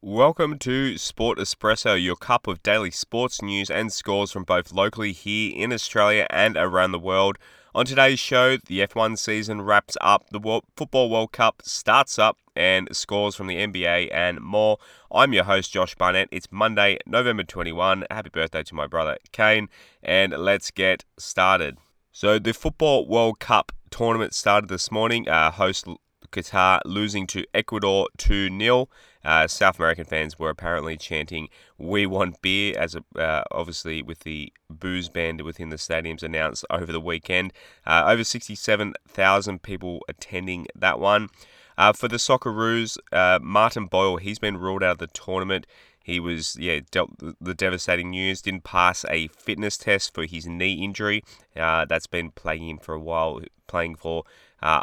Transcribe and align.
Welcome 0.00 0.60
to 0.60 0.96
Sport 0.96 1.38
Espresso, 1.38 2.00
your 2.00 2.14
cup 2.14 2.46
of 2.46 2.62
daily 2.62 2.92
sports 2.92 3.42
news 3.42 3.68
and 3.68 3.92
scores 3.92 4.30
from 4.30 4.44
both 4.44 4.72
locally 4.72 5.10
here 5.10 5.52
in 5.56 5.72
Australia 5.72 6.24
and 6.30 6.56
around 6.56 6.92
the 6.92 7.00
world. 7.00 7.36
On 7.74 7.84
today's 7.84 8.20
show, 8.20 8.58
the 8.58 8.86
F1 8.86 9.18
season 9.18 9.62
wraps 9.62 9.96
up, 10.00 10.30
the 10.30 10.38
World 10.38 10.62
Football 10.76 11.10
World 11.10 11.32
Cup 11.32 11.62
starts 11.64 12.16
up, 12.16 12.38
and 12.54 12.88
scores 12.92 13.34
from 13.34 13.48
the 13.48 13.56
NBA 13.56 14.14
and 14.14 14.40
more. 14.40 14.78
I'm 15.10 15.32
your 15.32 15.42
host, 15.42 15.72
Josh 15.72 15.96
Barnett. 15.96 16.28
It's 16.30 16.46
Monday, 16.52 16.98
November 17.04 17.42
21. 17.42 18.04
Happy 18.08 18.30
birthday 18.30 18.62
to 18.62 18.76
my 18.76 18.86
brother, 18.86 19.18
Kane, 19.32 19.68
and 20.00 20.32
let's 20.32 20.70
get 20.70 21.04
started. 21.18 21.76
So, 22.12 22.38
the 22.38 22.54
Football 22.54 23.08
World 23.08 23.40
Cup 23.40 23.72
tournament 23.90 24.32
started 24.32 24.68
this 24.68 24.92
morning. 24.92 25.28
Uh, 25.28 25.50
host 25.50 25.88
Qatar 26.30 26.80
losing 26.84 27.26
to 27.28 27.44
Ecuador 27.54 28.08
2 28.18 28.56
0. 28.58 28.88
Uh, 29.24 29.46
South 29.46 29.78
American 29.78 30.04
fans 30.04 30.38
were 30.38 30.50
apparently 30.50 30.96
chanting 30.96 31.48
"We 31.76 32.06
want 32.06 32.40
beer," 32.40 32.78
as 32.78 32.94
a, 32.94 33.04
uh, 33.20 33.42
obviously 33.50 34.02
with 34.02 34.20
the 34.20 34.52
booze 34.70 35.08
banned 35.08 35.42
within 35.42 35.68
the 35.68 35.76
stadiums 35.76 36.22
announced 36.22 36.64
over 36.70 36.92
the 36.92 37.00
weekend. 37.00 37.52
Uh, 37.86 38.04
over 38.06 38.24
67,000 38.24 39.62
people 39.62 40.00
attending 40.08 40.66
that 40.74 40.98
one. 40.98 41.28
Uh, 41.76 41.92
for 41.92 42.08
the 42.08 42.16
Socceroos, 42.16 42.98
uh, 43.12 43.38
Martin 43.40 43.86
Boyle, 43.86 44.16
he's 44.16 44.40
been 44.40 44.56
ruled 44.56 44.82
out 44.82 44.92
of 44.92 44.98
the 44.98 45.06
tournament. 45.06 45.64
He 46.02 46.18
was, 46.20 46.56
yeah, 46.58 46.80
dealt 46.90 47.10
the 47.38 47.54
devastating 47.54 48.10
news. 48.10 48.40
Didn't 48.40 48.64
pass 48.64 49.04
a 49.10 49.28
fitness 49.28 49.76
test 49.76 50.14
for 50.14 50.24
his 50.24 50.46
knee 50.46 50.82
injury. 50.82 51.22
Uh, 51.54 51.84
that's 51.84 52.06
been 52.06 52.30
plaguing 52.30 52.70
him 52.70 52.78
for 52.78 52.94
a 52.94 53.00
while, 53.00 53.42
playing 53.66 53.96
for 53.96 54.24
uh, 54.62 54.80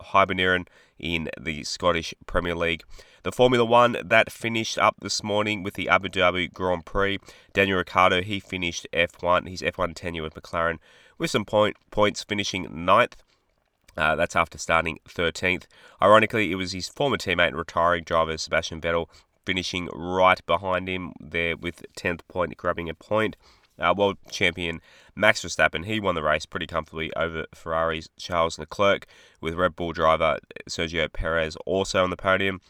Hibernian 0.00 0.66
in 0.98 1.28
the 1.40 1.64
Scottish 1.64 2.14
Premier 2.26 2.54
League. 2.54 2.82
The 3.22 3.32
Formula 3.32 3.64
One 3.64 3.96
that 4.04 4.30
finished 4.30 4.78
up 4.78 4.96
this 5.00 5.22
morning 5.22 5.62
with 5.62 5.74
the 5.74 5.88
Abu 5.88 6.08
Dhabi 6.08 6.52
Grand 6.52 6.86
Prix. 6.86 7.18
Daniel 7.52 7.78
Ricciardo 7.78 8.22
he 8.22 8.38
finished 8.38 8.86
F1, 8.92 9.48
his 9.48 9.62
F1 9.62 9.94
tenure 9.94 10.22
with 10.22 10.34
McLaren, 10.34 10.78
with 11.18 11.30
some 11.30 11.44
point 11.44 11.76
points, 11.90 12.22
finishing 12.22 12.84
ninth. 12.84 13.16
Uh, 13.96 14.14
that's 14.14 14.36
after 14.36 14.58
starting 14.58 14.98
13th. 15.08 15.64
Ironically, 16.02 16.52
it 16.52 16.56
was 16.56 16.72
his 16.72 16.88
former 16.88 17.16
teammate 17.16 17.48
and 17.48 17.56
retiring 17.56 18.04
driver 18.04 18.36
Sebastian 18.36 18.80
Vettel 18.80 19.08
finishing 19.46 19.88
right 19.94 20.44
behind 20.44 20.88
him 20.88 21.12
there 21.18 21.56
with 21.56 21.84
10th 21.96 22.20
point, 22.28 22.56
grabbing 22.56 22.90
a 22.90 22.94
point. 22.94 23.36
Uh, 23.78 23.94
world 23.96 24.16
champion 24.30 24.80
Max 25.14 25.42
Verstappen, 25.42 25.86
he 25.86 25.98
won 25.98 26.14
the 26.14 26.22
race 26.22 26.44
pretty 26.44 26.66
comfortably 26.66 27.10
over 27.16 27.46
Ferrari's 27.54 28.08
Charles 28.18 28.58
Leclerc, 28.58 29.06
with 29.40 29.54
Red 29.54 29.74
Bull 29.74 29.92
driver 29.92 30.38
Sergio 30.68 31.10
Perez 31.10 31.56
also 31.64 32.04
on 32.04 32.10
the 32.10 32.16
podium. 32.16 32.60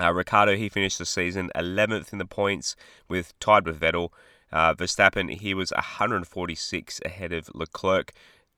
Uh, 0.00 0.12
Ricciardo, 0.12 0.56
he 0.56 0.68
finished 0.68 0.98
the 0.98 1.06
season 1.06 1.50
11th 1.54 2.12
in 2.12 2.18
the 2.18 2.24
points, 2.24 2.74
with 3.08 3.38
tied 3.38 3.66
with 3.66 3.78
Vettel. 3.78 4.08
Uh, 4.50 4.74
Verstappen, 4.74 5.30
he 5.30 5.52
was 5.52 5.72
146 5.72 7.00
ahead 7.04 7.32
of 7.32 7.50
Leclerc. 7.54 8.12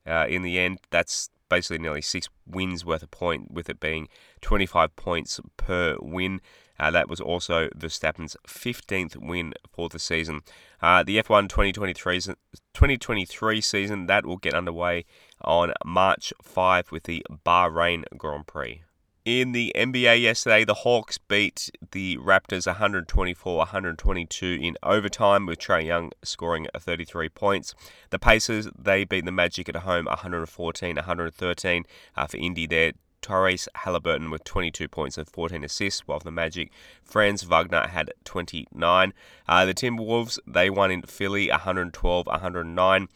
Uh, 0.07 0.27
in 0.29 0.43
the 0.43 0.59
end, 0.59 0.79
that's 0.91 1.31
basically 1.49 1.79
nearly 1.79 2.03
six 2.03 2.29
wins 2.47 2.85
worth 2.85 3.03
a 3.03 3.09
point, 3.09 3.51
with 3.51 3.69
it 3.69 3.81
being 3.81 4.09
25 4.41 4.95
points 4.97 5.41
per 5.57 5.97
win. 6.01 6.41
Uh, 6.79 6.91
that 6.91 7.09
was 7.09 7.21
also 7.21 7.69
Verstappen's 7.77 8.37
15th 8.47 9.17
win 9.17 9.55
for 9.71 9.89
the 9.89 9.99
season. 9.99 10.41
Uh, 10.81 11.03
the 11.03 11.19
F1 11.19 11.49
2023, 11.49 12.21
2023 12.21 13.61
season 13.61 14.07
that 14.07 14.27
will 14.27 14.37
get 14.37 14.55
underway 14.55 15.05
on 15.41 15.73
March 15.85 16.33
5 16.43 16.93
with 16.93 17.05
the 17.05 17.25
Bahrain 17.45 18.05
Grand 18.17 18.47
Prix. 18.47 18.83
In 19.27 19.51
the 19.51 19.73
NBA 19.75 20.23
yesterday, 20.23 20.65
the 20.65 20.73
Hawks 20.73 21.19
beat 21.19 21.69
the 21.91 22.17
Raptors 22.19 22.69
124 22.69 23.57
122 23.57 24.59
in 24.63 24.77
overtime, 24.85 25.47
with 25.47 25.59
Trae 25.59 25.85
Young 25.85 26.13
scoring 26.23 26.69
33 26.79 27.31
points. 27.31 27.75
The 28.11 28.21
Pacers, 28.21 28.69
they 28.79 29.03
beat 29.03 29.25
the 29.25 29.33
Magic 29.33 29.69
at 29.69 29.75
home 29.79 30.05
114 30.05 30.95
113 30.95 31.85
uh, 32.17 32.27
for 32.29 32.37
Indy 32.37 32.69
there. 32.69 32.93
Tyrese 33.23 33.69
Halliburton 33.75 34.31
with 34.31 34.45
22 34.45 34.89
points 34.89 35.19
and 35.19 35.29
14 35.29 35.65
assists, 35.65 36.07
while 36.07 36.19
the 36.19 36.31
Magic, 36.31 36.71
Franz 37.03 37.43
Wagner 37.43 37.89
had 37.89 38.13
29. 38.25 39.13
Uh, 39.49 39.65
the 39.65 39.75
Timberwolves, 39.75 40.39
they 40.47 40.71
won 40.71 40.91
in 40.91 41.03
Philly 41.03 41.49
112 41.51 42.27
109. 42.27 43.09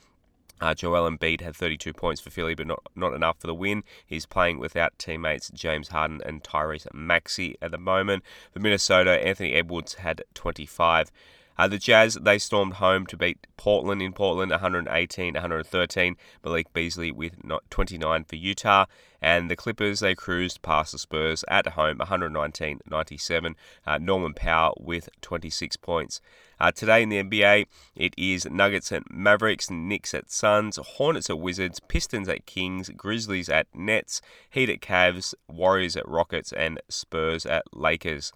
Uh, 0.61 0.75
Joel 0.75 1.11
Embiid 1.11 1.41
had 1.41 1.57
32 1.57 1.95
points 1.95 2.21
for 2.21 2.31
Philly, 2.31 2.55
but 2.55 2.67
not, 2.67 2.83
not 2.95 3.15
enough 3.15 3.41
for 3.41 3.47
the 3.47 3.55
win. 3.55 3.83
He's 4.05 4.27
playing 4.27 4.59
without 4.59 4.99
teammates 4.99 5.51
James 5.51 5.89
Harden 5.89 6.21
and 6.25 6.45
Tyrese 6.45 6.87
Maxey 6.93 7.57
at 7.63 7.71
the 7.71 7.79
moment. 7.79 8.23
For 8.53 8.61
Minnesota, 8.61 9.13
Anthony 9.27 9.55
Edwards 9.55 9.95
had 9.95 10.23
25. 10.35 11.11
Uh, 11.61 11.69
the 11.69 11.77
Jazz, 11.77 12.15
they 12.15 12.39
stormed 12.39 12.73
home 12.73 13.05
to 13.05 13.19
beat 13.19 13.47
Portland 13.59 14.01
in 14.01 14.15
Portland 14.15 14.51
118 14.51 15.35
113. 15.35 16.17
Malik 16.43 16.73
Beasley 16.73 17.13
with 17.13 17.35
29 17.69 18.25
for 18.25 18.37
Utah. 18.37 18.87
And 19.21 19.51
the 19.51 19.57
Clippers, 19.57 20.01
they 20.01 20.15
cruised 20.15 20.63
past 20.63 20.93
the 20.93 20.99
Spurs 20.99 21.45
at 21.49 21.67
home 21.67 21.99
119 21.99 22.81
97. 22.91 23.57
Uh, 23.87 23.99
Norman 23.99 24.33
Powell 24.33 24.81
with 24.81 25.11
26 25.21 25.77
points. 25.77 26.23
Uh, 26.59 26.73
today 26.73 27.03
in 27.03 27.11
the 27.11 27.23
NBA, 27.23 27.67
it 27.95 28.15
is 28.17 28.47
Nuggets 28.47 28.91
at 28.91 29.11
Mavericks, 29.11 29.69
Knicks 29.69 30.15
at 30.15 30.31
Suns, 30.31 30.79
Hornets 30.79 31.29
at 31.29 31.39
Wizards, 31.39 31.79
Pistons 31.89 32.31
at 32.31 32.47
Kings, 32.47 32.89
Grizzlies 32.97 33.51
at 33.51 33.67
Nets, 33.75 34.23
Heat 34.49 34.71
at 34.71 34.81
Cavs, 34.81 35.35
Warriors 35.47 35.95
at 35.95 36.09
Rockets, 36.09 36.55
and 36.55 36.81
Spurs 36.89 37.45
at 37.45 37.65
Lakers. 37.75 38.33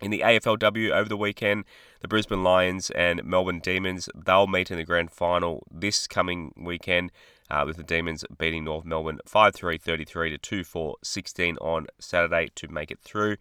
In 0.00 0.10
the 0.10 0.20
AFLW 0.20 0.90
over 0.90 1.08
the 1.08 1.16
weekend, 1.16 1.64
the 2.00 2.08
Brisbane 2.08 2.44
Lions 2.44 2.90
and 2.90 3.24
Melbourne 3.24 3.60
Demons, 3.60 4.10
they'll 4.14 4.46
meet 4.46 4.70
in 4.70 4.76
the 4.76 4.84
grand 4.84 5.10
final 5.10 5.66
this 5.70 6.06
coming 6.06 6.52
weekend 6.54 7.12
uh, 7.50 7.64
with 7.66 7.78
the 7.78 7.82
Demons 7.82 8.22
beating 8.36 8.64
North 8.64 8.84
Melbourne 8.84 9.20
5-3, 9.26 9.80
33 9.80 10.36
to 10.36 10.62
2-4, 10.62 10.94
16 11.02 11.56
on 11.58 11.86
Saturday 11.98 12.50
to 12.56 12.68
make 12.68 12.90
it 12.90 12.98
through. 13.00 13.36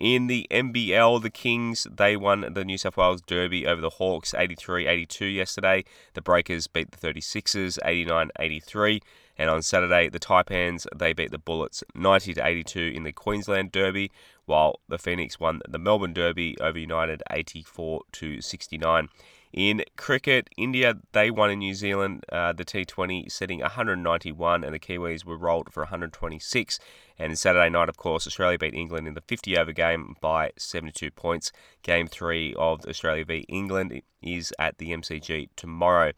In 0.00 0.28
the 0.28 0.46
NBL, 0.50 1.20
the 1.20 1.28
Kings, 1.28 1.86
they 1.94 2.16
won 2.16 2.54
the 2.54 2.64
New 2.64 2.78
South 2.78 2.96
Wales 2.96 3.20
Derby 3.20 3.66
over 3.66 3.82
the 3.82 3.90
Hawks 3.90 4.32
83-82 4.32 5.34
yesterday. 5.34 5.84
The 6.14 6.22
Breakers 6.22 6.66
beat 6.68 6.90
the 6.90 6.96
36ers 6.96 7.78
89-83. 7.84 9.02
And 9.36 9.50
on 9.50 9.60
Saturday, 9.60 10.08
the 10.08 10.18
Taipans 10.18 10.86
they 10.96 11.12
beat 11.12 11.32
the 11.32 11.38
Bullets 11.38 11.84
90 11.94 12.32
to 12.32 12.46
82 12.46 12.80
in 12.94 13.02
the 13.02 13.12
Queensland 13.12 13.72
Derby, 13.72 14.10
while 14.46 14.80
the 14.88 14.98
Phoenix 14.98 15.38
won 15.38 15.60
the 15.68 15.78
Melbourne 15.78 16.14
Derby 16.14 16.58
over 16.60 16.78
United 16.78 17.22
84 17.30 18.00
to 18.12 18.40
69. 18.40 19.08
In 19.52 19.82
cricket, 19.96 20.48
India 20.56 20.94
they 21.10 21.30
won 21.30 21.50
in 21.50 21.58
New 21.58 21.74
Zealand 21.74 22.24
uh, 22.30 22.52
the 22.52 22.64
T20, 22.64 23.30
setting 23.30 23.60
191, 23.60 24.62
and 24.62 24.72
the 24.72 24.78
Kiwis 24.78 25.24
were 25.24 25.36
rolled 25.36 25.72
for 25.72 25.82
126. 25.82 26.78
And 27.18 27.36
Saturday 27.36 27.68
night, 27.68 27.88
of 27.88 27.96
course, 27.96 28.28
Australia 28.28 28.58
beat 28.58 28.74
England 28.74 29.08
in 29.08 29.14
the 29.14 29.20
50 29.20 29.58
over 29.58 29.72
game 29.72 30.14
by 30.20 30.52
72 30.56 31.10
points. 31.10 31.50
Game 31.82 32.06
three 32.06 32.54
of 32.54 32.86
Australia 32.86 33.24
v 33.24 33.44
England 33.48 34.02
is 34.22 34.52
at 34.58 34.78
the 34.78 34.92
MCG 34.92 35.48
tomorrow. 35.56 36.12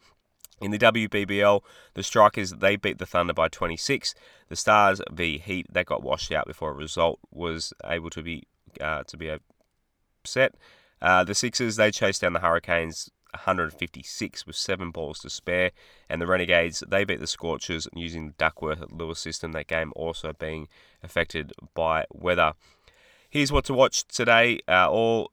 In 0.61 0.69
the 0.69 0.77
WBBL, 0.77 1.61
the 1.95 2.03
Strikers 2.03 2.51
they 2.51 2.75
beat 2.75 2.99
the 2.99 3.05
Thunder 3.07 3.33
by 3.33 3.47
26. 3.47 4.13
The 4.47 4.55
Stars 4.55 5.01
v 5.11 5.39
Heat 5.39 5.65
that 5.71 5.87
got 5.87 6.03
washed 6.03 6.31
out 6.31 6.45
before 6.45 6.69
a 6.69 6.75
result 6.75 7.19
was 7.31 7.73
able 7.83 8.11
to 8.11 8.21
be 8.21 8.43
uh, 8.79 9.03
to 9.07 9.17
be 9.17 9.35
set. 10.23 10.53
Uh, 11.01 11.23
the 11.23 11.35
Sixers 11.35 11.75
they 11.77 11.89
chased 11.89 12.21
down 12.21 12.33
the 12.33 12.39
Hurricanes 12.39 13.09
156 13.33 14.45
with 14.45 14.55
seven 14.55 14.91
balls 14.91 15.19
to 15.19 15.29
spare, 15.29 15.71
and 16.09 16.21
the 16.21 16.27
Renegades 16.27 16.83
they 16.87 17.03
beat 17.03 17.19
the 17.19 17.27
Scorchers 17.27 17.87
using 17.93 18.27
the 18.27 18.33
Duckworth 18.33 18.91
Lewis 18.91 19.19
system. 19.19 19.51
That 19.51 19.67
game 19.67 19.91
also 19.95 20.33
being 20.33 20.67
affected 21.03 21.53
by 21.73 22.05
weather. 22.11 22.53
Here's 23.29 23.51
what 23.51 23.65
to 23.65 23.73
watch 23.73 24.05
today. 24.07 24.59
Uh, 24.67 24.89
all 24.89 25.31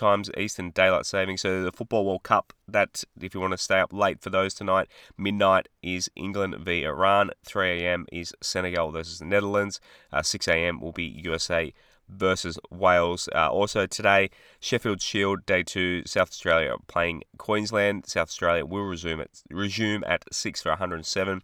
times 0.00 0.30
Eastern 0.36 0.70
Daylight 0.70 1.04
Saving. 1.04 1.36
So 1.36 1.62
the 1.62 1.72
Football 1.72 2.06
World 2.06 2.22
Cup, 2.22 2.52
that 2.66 3.04
if 3.20 3.34
you 3.34 3.40
want 3.40 3.52
to 3.52 3.58
stay 3.58 3.78
up 3.78 3.92
late 3.92 4.20
for 4.20 4.30
those 4.30 4.54
tonight, 4.54 4.88
midnight 5.16 5.68
is 5.82 6.10
England 6.16 6.56
v 6.58 6.84
Iran, 6.84 7.30
3 7.44 7.82
a.m. 7.82 8.06
is 8.10 8.34
Senegal 8.42 8.90
versus 8.90 9.18
the 9.18 9.26
Netherlands, 9.26 9.78
uh, 10.12 10.22
6 10.22 10.48
a.m. 10.48 10.80
will 10.80 10.92
be 10.92 11.04
USA 11.04 11.72
versus 12.10 12.58
Wales. 12.70 13.28
Uh, 13.34 13.48
also 13.50 13.86
today, 13.86 14.30
Sheffield 14.60 15.00
Shield 15.00 15.46
Day 15.46 15.62
Two, 15.62 16.02
South 16.06 16.28
Australia 16.28 16.76
playing 16.86 17.22
Queensland. 17.38 18.06
South 18.06 18.28
Australia 18.28 18.64
will 18.64 18.84
resume 18.84 19.20
at 19.20 19.28
resume 19.50 20.04
at 20.04 20.24
six 20.32 20.62
for 20.62 20.70
107. 20.70 21.42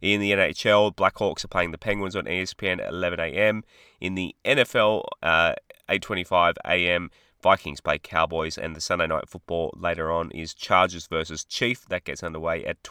In 0.00 0.20
the 0.20 0.32
NHL, 0.32 0.94
Blackhawks 0.94 1.44
are 1.44 1.48
playing 1.48 1.70
the 1.70 1.78
Penguins 1.78 2.14
on 2.14 2.24
ESPN 2.24 2.80
at 2.80 2.90
11 2.90 3.20
a.m. 3.20 3.64
In 4.00 4.14
the 4.14 4.36
NFL, 4.44 5.04
uh, 5.22 5.54
8:25 5.88 6.56
a.m. 6.66 7.10
Vikings 7.42 7.80
play 7.80 7.98
Cowboys, 7.98 8.56
and 8.56 8.74
the 8.74 8.80
Sunday 8.80 9.06
night 9.06 9.28
football 9.28 9.72
later 9.76 10.10
on 10.10 10.30
is 10.30 10.54
Chargers 10.54 11.06
versus 11.06 11.44
Chief. 11.44 11.86
That 11.88 12.04
gets 12.04 12.22
underway 12.22 12.64
at 12.64 12.82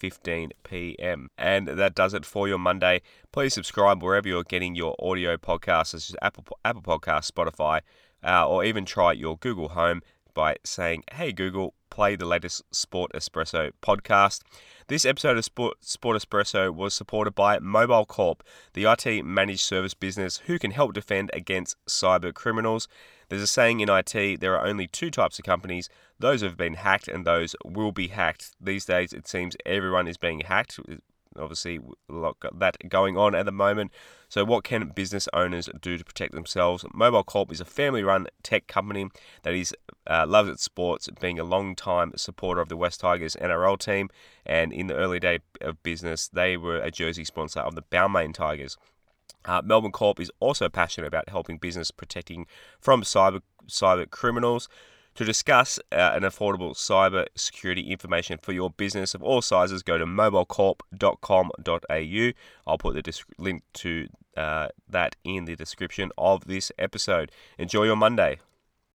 12:15 0.00 0.50
p.m. 0.64 1.28
And 1.38 1.68
that 1.68 1.94
does 1.94 2.14
it 2.14 2.24
for 2.24 2.48
your 2.48 2.58
Monday. 2.58 3.02
Please 3.32 3.54
subscribe 3.54 4.02
wherever 4.02 4.28
you're 4.28 4.44
getting 4.44 4.74
your 4.74 4.94
audio 4.98 5.36
podcasts, 5.36 5.88
such 5.88 6.10
as 6.10 6.16
Apple 6.22 6.44
Apple 6.64 6.82
Podcasts, 6.82 7.30
Spotify, 7.30 7.80
uh, 8.24 8.48
or 8.48 8.64
even 8.64 8.84
try 8.84 9.12
your 9.12 9.36
Google 9.38 9.70
Home 9.70 10.02
by 10.34 10.56
saying, 10.64 11.04
Hey 11.12 11.32
Google, 11.32 11.74
play 11.90 12.16
the 12.16 12.24
latest 12.24 12.62
Sport 12.74 13.12
Espresso 13.12 13.72
podcast. 13.82 14.42
This 14.86 15.04
episode 15.04 15.36
of 15.36 15.44
Sport, 15.44 15.76
Sport 15.80 16.16
Espresso 16.16 16.74
was 16.74 16.94
supported 16.94 17.34
by 17.34 17.58
Mobile 17.58 18.06
Corp, 18.06 18.42
the 18.72 18.84
IT 18.84 19.24
managed 19.24 19.60
service 19.60 19.94
business 19.94 20.38
who 20.46 20.58
can 20.58 20.70
help 20.70 20.94
defend 20.94 21.30
against 21.34 21.76
cyber 21.86 22.32
criminals. 22.32 22.88
There's 23.28 23.42
a 23.42 23.46
saying 23.46 23.80
in 23.80 23.88
IT 23.88 24.40
there 24.40 24.56
are 24.56 24.66
only 24.66 24.86
two 24.86 25.10
types 25.10 25.38
of 25.38 25.44
companies 25.44 25.88
those 26.18 26.40
who 26.40 26.46
have 26.46 26.56
been 26.56 26.74
hacked 26.74 27.08
and 27.08 27.24
those 27.24 27.56
will 27.64 27.92
be 27.92 28.08
hacked. 28.08 28.50
These 28.60 28.84
days, 28.84 29.12
it 29.12 29.26
seems 29.26 29.56
everyone 29.66 30.06
is 30.06 30.16
being 30.16 30.40
hacked 30.40 30.78
obviously 31.38 31.78
a 32.08 32.12
lot 32.12 32.36
that 32.52 32.76
going 32.88 33.16
on 33.16 33.34
at 33.34 33.46
the 33.46 33.52
moment. 33.52 33.92
So, 34.28 34.44
what 34.44 34.64
can 34.64 34.88
business 34.88 35.28
owners 35.32 35.68
do 35.80 35.98
to 35.98 36.04
protect 36.04 36.32
themselves? 36.32 36.84
Mobile 36.94 37.24
Corp 37.24 37.50
is 37.52 37.60
a 37.60 37.64
family-run 37.64 38.28
tech 38.42 38.66
company 38.66 39.08
that 39.42 39.54
is 39.54 39.74
uh, 40.10 40.26
loves 40.26 40.50
its 40.50 40.64
sports, 40.64 41.08
being 41.20 41.38
a 41.38 41.44
long-time 41.44 42.12
supporter 42.16 42.60
of 42.60 42.68
the 42.68 42.76
West 42.76 42.98
Tigers 43.00 43.36
NRL 43.40 43.78
team, 43.78 44.10
and 44.44 44.72
in 44.72 44.88
the 44.88 44.96
early 44.96 45.20
day 45.20 45.38
of 45.60 45.80
business, 45.84 46.26
they 46.28 46.56
were 46.56 46.78
a 46.78 46.90
jersey 46.90 47.24
sponsor 47.24 47.60
of 47.60 47.76
the 47.76 47.82
Balmain 47.82 48.34
Tigers. 48.34 48.76
Uh, 49.44 49.62
Melbourne 49.64 49.92
Corp 49.92 50.18
is 50.18 50.32
also 50.40 50.68
passionate 50.68 51.06
about 51.06 51.28
helping 51.28 51.58
business 51.58 51.92
protecting 51.92 52.46
from 52.80 53.02
cyber 53.02 53.40
cyber 53.68 54.10
criminals. 54.10 54.68
To 55.16 55.24
discuss 55.24 55.80
uh, 55.92 56.12
an 56.14 56.22
affordable 56.22 56.72
cyber 56.72 57.26
security 57.34 57.90
information 57.90 58.38
for 58.38 58.52
your 58.52 58.70
business 58.70 59.12
of 59.14 59.22
all 59.22 59.42
sizes, 59.42 59.82
go 59.82 59.98
to 59.98 60.06
mobilecorp.com.au. 60.06 62.32
I'll 62.66 62.78
put 62.78 62.94
the 62.94 63.02
disc- 63.02 63.26
link 63.36 63.62
to 63.74 64.06
uh, 64.36 64.68
that 64.88 65.16
in 65.24 65.46
the 65.46 65.56
description 65.56 66.12
of 66.16 66.44
this 66.46 66.70
episode. 66.78 67.32
Enjoy 67.58 67.82
your 67.84 67.96
Monday. 67.96 68.38